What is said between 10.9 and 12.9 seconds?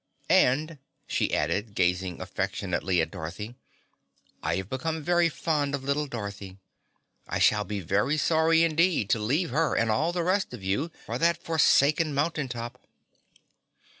for that forsaken mountain top."